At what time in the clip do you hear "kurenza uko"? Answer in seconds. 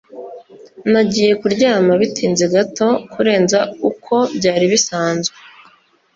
3.11-4.15